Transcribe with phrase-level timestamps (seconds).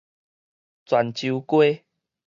[0.83, 1.85] 泉州街